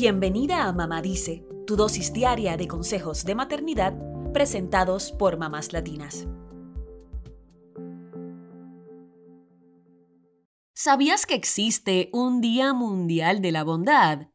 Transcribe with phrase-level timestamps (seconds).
[0.00, 3.98] Bienvenida a Mamá Dice, tu dosis diaria de consejos de maternidad
[4.32, 6.28] presentados por mamás latinas.
[10.72, 14.28] ¿Sabías que existe un Día Mundial de la Bondad?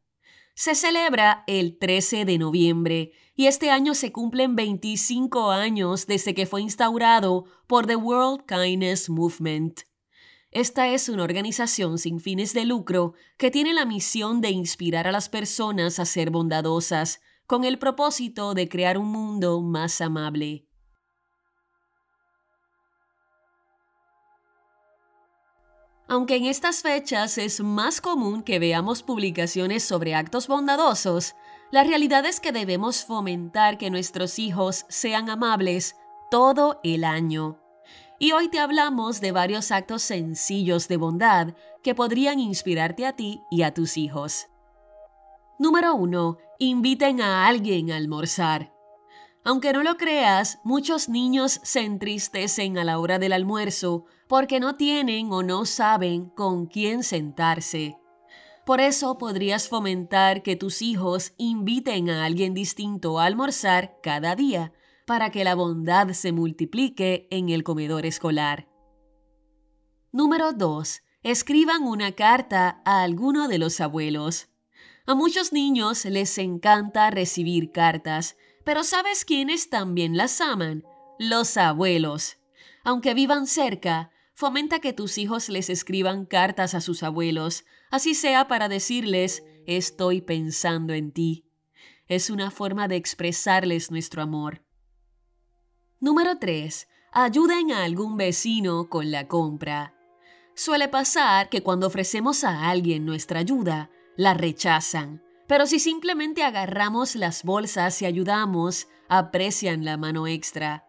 [0.53, 6.45] Se celebra el 13 de noviembre y este año se cumplen 25 años desde que
[6.45, 9.83] fue instaurado por The World Kindness Movement.
[10.53, 15.11] Esta es una organización sin fines de lucro que tiene la misión de inspirar a
[15.11, 20.67] las personas a ser bondadosas, con el propósito de crear un mundo más amable.
[26.07, 31.33] Aunque en estas fechas es más común que veamos publicaciones sobre actos bondadosos,
[31.71, 35.95] la realidad es que debemos fomentar que nuestros hijos sean amables
[36.29, 37.62] todo el año.
[38.23, 43.43] Y hoy te hablamos de varios actos sencillos de bondad que podrían inspirarte a ti
[43.51, 44.47] y a tus hijos.
[45.59, 46.37] Número 1.
[46.59, 48.71] Inviten a alguien a almorzar.
[49.43, 54.77] Aunque no lo creas, muchos niños se entristecen a la hora del almuerzo porque no
[54.77, 57.97] tienen o no saben con quién sentarse.
[58.65, 64.71] Por eso podrías fomentar que tus hijos inviten a alguien distinto a almorzar cada día
[65.05, 68.67] para que la bondad se multiplique en el comedor escolar.
[70.11, 71.01] Número 2.
[71.23, 74.49] Escriban una carta a alguno de los abuelos.
[75.05, 80.83] A muchos niños les encanta recibir cartas, pero ¿sabes quiénes también las aman?
[81.19, 82.37] Los abuelos.
[82.83, 88.47] Aunque vivan cerca, fomenta que tus hijos les escriban cartas a sus abuelos, así sea
[88.47, 91.45] para decirles estoy pensando en ti.
[92.07, 94.63] Es una forma de expresarles nuestro amor.
[96.03, 96.89] Número 3.
[97.13, 99.95] Ayuden a algún vecino con la compra.
[100.53, 105.23] Suele pasar que cuando ofrecemos a alguien nuestra ayuda, la rechazan.
[105.47, 110.85] Pero si simplemente agarramos las bolsas y ayudamos, aprecian la mano extra.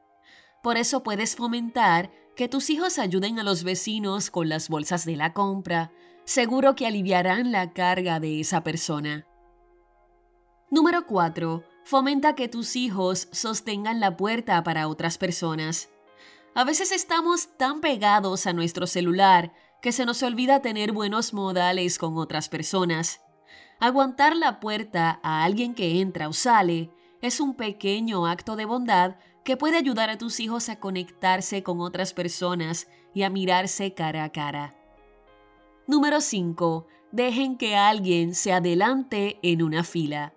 [0.64, 5.14] Por eso puedes fomentar que tus hijos ayuden a los vecinos con las bolsas de
[5.14, 5.92] la compra.
[6.24, 9.28] Seguro que aliviarán la carga de esa persona.
[10.72, 11.73] Número 4.
[11.84, 15.90] Fomenta que tus hijos sostengan la puerta para otras personas.
[16.54, 19.52] A veces estamos tan pegados a nuestro celular
[19.82, 23.20] que se nos olvida tener buenos modales con otras personas.
[23.80, 26.90] Aguantar la puerta a alguien que entra o sale
[27.20, 31.82] es un pequeño acto de bondad que puede ayudar a tus hijos a conectarse con
[31.82, 34.74] otras personas y a mirarse cara a cara.
[35.86, 36.86] Número 5.
[37.12, 40.32] Dejen que alguien se adelante en una fila.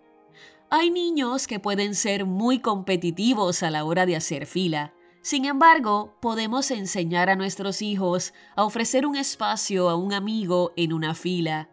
[0.70, 4.94] Hay niños que pueden ser muy competitivos a la hora de hacer fila.
[5.22, 10.92] Sin embargo, podemos enseñar a nuestros hijos a ofrecer un espacio a un amigo en
[10.92, 11.70] una fila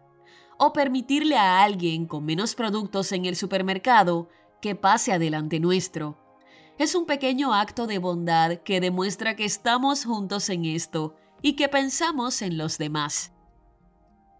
[0.57, 4.29] o permitirle a alguien con menos productos en el supermercado
[4.61, 6.17] que pase adelante nuestro.
[6.77, 11.67] Es un pequeño acto de bondad que demuestra que estamos juntos en esto y que
[11.67, 13.33] pensamos en los demás.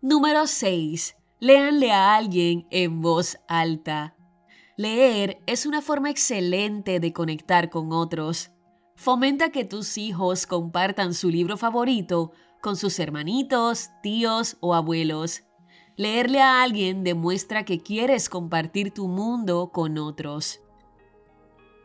[0.01, 1.17] Número 6.
[1.41, 4.14] Léanle a alguien en voz alta.
[4.78, 8.52] Leer es una forma excelente de conectar con otros.
[8.97, 15.44] Fomenta que tus hijos compartan su libro favorito con sus hermanitos, tíos o abuelos.
[15.96, 20.59] Leerle a alguien demuestra que quieres compartir tu mundo con otros.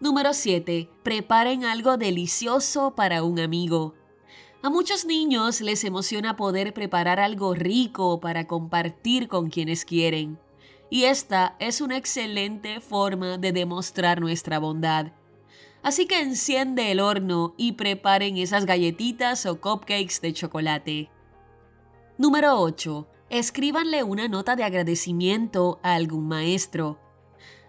[0.01, 0.91] Número 7.
[1.05, 3.95] Preparen algo delicioso para un amigo.
[4.63, 10.41] A muchos niños les emociona poder preparar algo rico para compartir con quienes quieren
[10.91, 15.13] y esta es una excelente forma de demostrar nuestra bondad.
[15.83, 21.11] Así que enciende el horno y preparen esas galletitas o cupcakes de chocolate.
[22.19, 23.09] Número 8.
[23.31, 26.99] Escríbanle una nota de agradecimiento a algún maestro.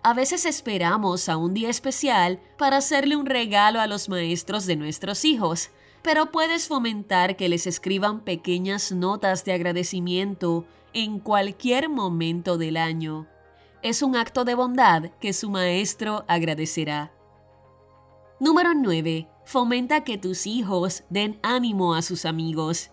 [0.04, 4.76] A veces esperamos a un día especial para hacerle un regalo a los maestros de
[4.76, 5.70] nuestros hijos,
[6.02, 13.28] pero puedes fomentar que les escriban pequeñas notas de agradecimiento en cualquier momento del año.
[13.84, 17.12] Es un acto de bondad que su maestro agradecerá.
[18.40, 19.28] Número 9.
[19.46, 22.90] Fomenta que tus hijos den ánimo a sus amigos.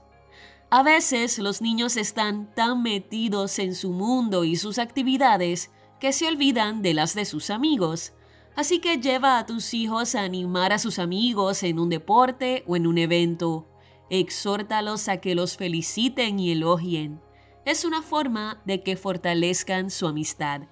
[0.68, 6.26] A veces los niños están tan metidos en su mundo y sus actividades que se
[6.26, 8.12] olvidan de las de sus amigos.
[8.56, 12.76] Así que lleva a tus hijos a animar a sus amigos en un deporte o
[12.76, 13.66] en un evento.
[14.10, 17.20] Exhórtalos a que los feliciten y elogien
[17.68, 20.62] es una forma de que fortalezcan su amistad.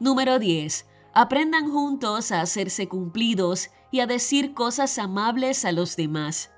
[0.00, 0.88] Número 10.
[1.14, 6.50] Aprendan juntos a hacerse cumplidos y a decir cosas amables a los demás.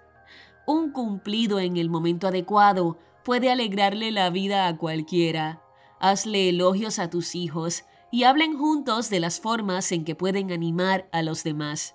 [0.67, 5.63] Un cumplido en el momento adecuado puede alegrarle la vida a cualquiera.
[6.03, 11.09] Hazle elogios a tus hijos y hablen juntos de las formas en que pueden animar
[11.13, 11.95] a los demás.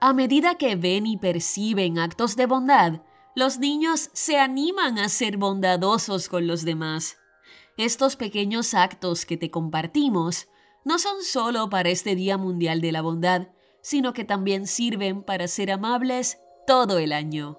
[0.00, 3.00] A medida que ven y perciben actos de bondad,
[3.34, 7.16] los niños se animan a ser bondadosos con los demás.
[7.76, 10.46] Estos pequeños actos que te compartimos
[10.84, 13.48] no son solo para este Día Mundial de la Bondad,
[13.80, 17.58] sino que también sirven para ser amables todo el año.